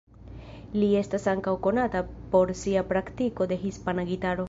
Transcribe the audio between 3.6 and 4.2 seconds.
hispana